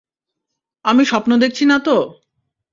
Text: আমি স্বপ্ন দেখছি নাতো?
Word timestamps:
আমি 0.85 1.03
স্বপ্ন 1.05 1.31
দেখছি 1.37 1.63
নাতো? 1.65 1.95